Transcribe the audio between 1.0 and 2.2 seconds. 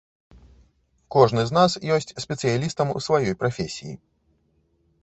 Кожны з нас ёсць